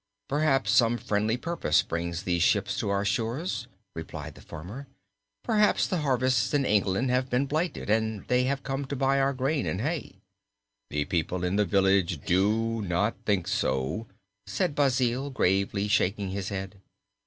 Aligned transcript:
"Perhaps 0.29 0.71
some 0.71 0.97
friendly 0.97 1.37
purpose 1.37 1.83
brings 1.83 2.23
these 2.23 2.41
ships 2.41 2.75
to 2.79 2.89
our 2.89 3.05
shores," 3.05 3.67
replied 3.95 4.33
the 4.33 4.41
farmer. 4.41 4.87
"Perhaps 5.43 5.85
the 5.85 5.99
harvests 5.99 6.55
in 6.55 6.65
England 6.65 7.11
have 7.11 7.29
been 7.29 7.45
blighted 7.45 7.87
and 7.87 8.27
they 8.27 8.45
have 8.45 8.63
come 8.63 8.83
to 8.85 8.95
buy 8.95 9.19
our 9.19 9.31
grain 9.33 9.67
and 9.67 9.81
hay." 9.81 10.15
"The 10.89 11.05
people 11.05 11.43
in 11.43 11.55
the 11.55 11.65
village 11.65 12.25
do 12.25 12.81
not 12.81 13.15
think 13.27 13.47
so," 13.47 14.07
said 14.47 14.73
Basil, 14.73 15.29
gravely 15.29 15.87
shaking 15.87 16.31
his 16.31 16.49
head. 16.49 16.81